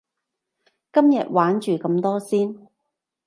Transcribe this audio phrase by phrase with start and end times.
[0.91, 2.55] 今日玩住咁多先